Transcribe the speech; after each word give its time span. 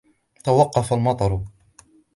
توقّف 0.43 0.93
المطر. 0.93 1.41